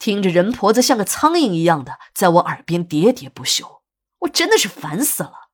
[0.00, 3.82] 听着人婆子像个苍蝇一样的在我耳边喋喋不休，
[4.20, 5.50] 我真的是烦死了。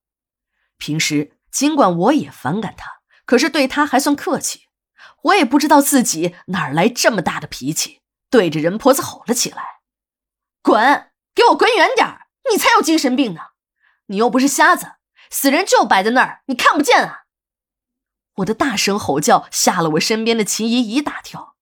[0.78, 4.68] 平时尽管我也反感她，可是对她还算客气。
[5.24, 9.80] 我也不知道自己哪儿来这么大的脾气，对着人婆子吼了起来
[10.62, 12.28] ：“滚，给我滚远点儿！
[12.48, 13.40] 你才有精神病呢！
[14.06, 14.92] 你又不是瞎子，
[15.28, 17.24] 死人就摆在那儿，你看不见啊！”
[18.36, 21.55] 我的大声吼叫吓了我身边的秦姨一大跳。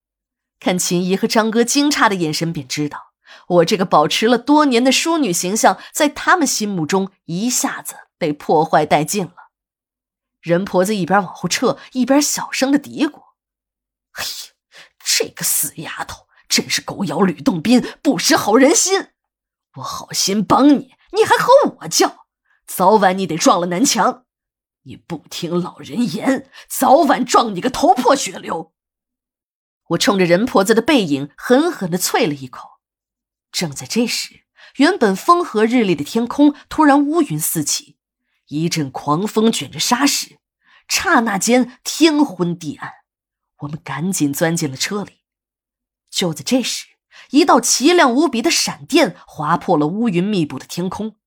[0.65, 3.11] 看秦姨和张哥惊诧的眼神，便知道
[3.49, 9.51] 我这个保持了多年的淑女形象，在他们心目中一下子被破坏殆尽了。
[10.41, 13.11] 人婆子一边往后撤，一边小声的嘀咕
[14.17, 14.55] ：“哎呀，
[15.05, 19.09] 这个死丫头真是狗咬吕洞宾，不识好人心！
[19.75, 22.11] 我好心帮你，你还和我犟，
[22.65, 24.25] 早晚你得撞了南墙！
[24.85, 28.71] 你不听老人言，早晚撞你个头破血流！”
[29.89, 32.79] 我冲着人婆子的背影狠狠地啐了一口。
[33.51, 34.45] 正在这时，
[34.77, 37.97] 原本风和日丽的天空突然乌云四起，
[38.47, 40.39] 一阵狂风卷着沙石，
[40.87, 42.91] 刹那间天昏地暗。
[43.59, 45.21] 我们赶紧钻进了车里。
[46.09, 46.87] 就在这时，
[47.29, 51.17] 一道奇亮无比的闪电划破了乌云密布的天空，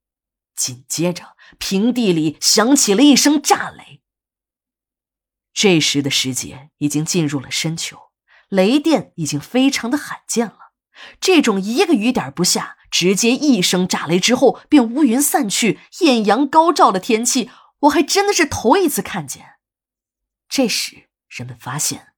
[0.55, 4.03] 紧接着平地里响起了一声炸雷。
[5.55, 8.08] 这时的时节已经进入了深秋。
[8.49, 10.73] 雷电已经非常的罕见了，
[11.21, 19.57] 这种一个雨点不下，直接一声炸雷之后便乌云散去、艳阳高照的天气，我还真的是头一次看见。
[20.49, 22.15] 这时，人们发现，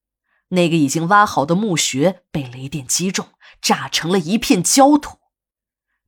[0.51, 5.19] 那个已经挖好的墓穴被雷电击中，炸成了一片焦土。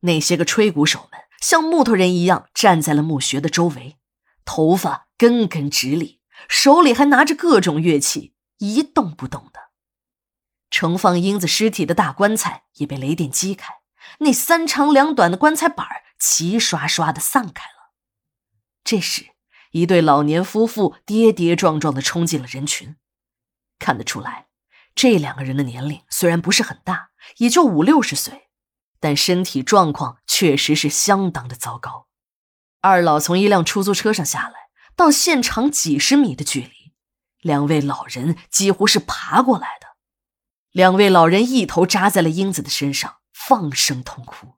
[0.03, 3.97] 那些个吹鼓手们像木头人一样站在了墓穴的周围，
[4.45, 9.52] 头发根根直立，手里还拿着各种乐器，一动不动。
[10.73, 13.75] 盛放英子尸体的大棺材也被雷电击开，
[14.21, 15.87] 那三长两短的棺材板
[16.19, 17.93] 齐刷刷的散开了。
[18.83, 19.27] 这时，
[19.73, 22.97] 一对老年夫妇跌跌撞撞的冲进了人群。
[23.79, 24.47] 看得出来，
[24.95, 28.49] 这两个人的年龄虽然不是很大，也就五六十岁，
[28.99, 32.09] 但身体状况确实是相当的糟糕。
[32.81, 36.95] 二老从一辆出租车上下来，到现场几十米的距离，
[37.43, 39.82] 两位老人几乎是爬过来的。
[40.73, 44.55] 两位老人一头扎在了英子的身上，放声痛哭。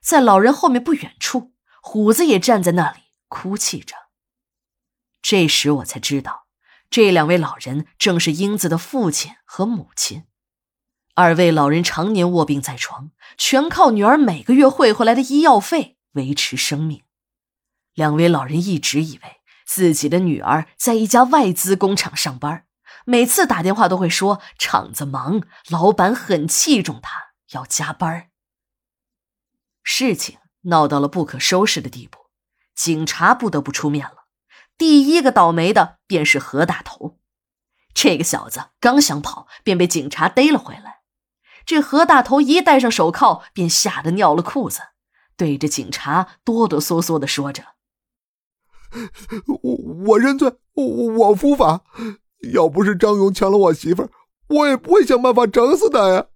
[0.00, 3.96] 在老人后面不远处，虎子也站在那里哭泣着。
[5.20, 6.46] 这时我才知道，
[6.88, 10.24] 这两位老人正是英子的父亲和母亲。
[11.14, 17.02] 二位老人常年卧病在床，全靠女儿每个月汇回来的医药费维持生命。
[17.94, 22.66] 两位老人一直以为自己的女儿在一家外资工厂上班。
[23.04, 28.30] 每次打电话都会说厂子忙，老板很器重他，要加班。
[29.82, 32.18] 事情闹到了不可收拾的地步，
[32.74, 34.24] 警察不得不出面了。
[34.78, 37.18] 第一个倒霉的便是何大头，
[37.92, 41.02] 这个小子刚想跑，便被警察逮了回来。
[41.66, 44.80] 这何大头一戴上手铐，便吓得尿了裤子，
[45.36, 47.64] 对着警察哆哆嗦嗦的说着
[49.62, 49.76] ：“我
[50.06, 51.84] 我认罪，我我伏法。”
[52.52, 54.10] 要不是张勇抢了我媳妇儿，
[54.48, 56.26] 我也不会想办法整死他呀。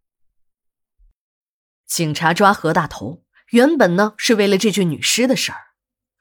[1.86, 5.58] 警察抓何大头，原本呢是为了这具女尸的事儿，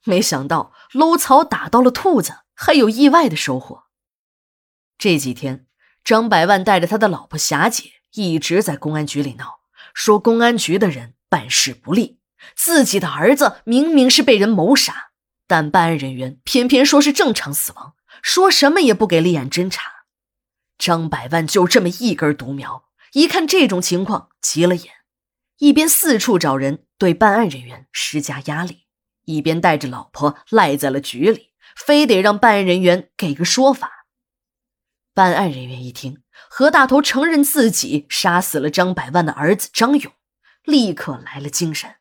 [0.06, 3.84] 没想到搂草打到了兔子，还有意外的收获。
[4.98, 5.68] 这几天，
[6.04, 9.60] 张百万带着他的老婆霞姐一直在公安局里闹，
[9.94, 12.20] 说公安局的人办事不力，
[12.56, 15.12] 自己的儿子明明是被人谋杀，
[15.46, 17.94] 但办案人员偏偏说是正常死亡。
[18.22, 20.06] 说什么也不给立案侦查，
[20.78, 22.86] 张百万就这么一根独苗。
[23.14, 24.94] 一看这种情况，急了眼，
[25.60, 28.86] 一边四处找人对办案人员施加压力，
[29.26, 34.06] 一边带着老婆赖在了局里，非得让办案人员给个说法。
[35.14, 40.14] 办案人员一听何大头承认自己杀死了张百万的儿子张勇，
[40.64, 41.96] 立刻来了精神。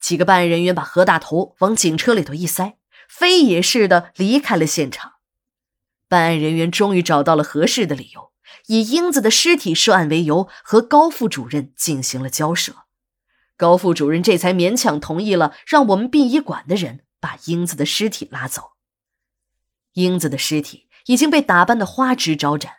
[0.00, 2.78] 几个办案人员把何大头往警车里头一塞，
[3.08, 5.14] 飞也似的离开了现场。
[6.10, 8.32] 办案人员终于找到了合适的理由，
[8.66, 12.74] 以英子的尸体涉案为由，和高副主任进行了交涉。
[13.56, 18.72] 高副主任这才勉强同意了，让我们殡仪馆的人把英子的尸体拉走。
[19.92, 22.72] 英子的尸体已经被打扮的花枝招展，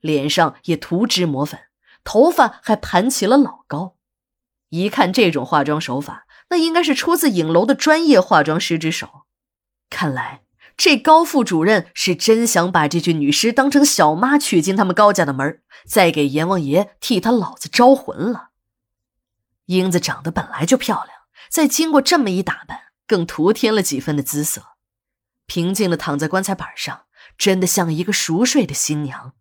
[0.00, 1.58] 脸上也涂脂抹粉，
[2.04, 3.96] 头发还盘起了老高。
[4.68, 9.22] 一看这种化妆手法，那应该是出自影楼的专业化妆师之手。
[9.90, 10.45] 看来。
[10.76, 18.50] 这高副主任是真想把这具女尸当成小妈娶进他们高家的门再给阎王爷替他老子招魂了。
[19.66, 21.16] 英子长得本来就漂亮，
[21.50, 24.76] 再经过这么一打扮，更徒添了几分的姿色。
[25.46, 27.06] 平静的躺在棺材板上，
[27.38, 29.32] 真的像一个熟睡的新娘。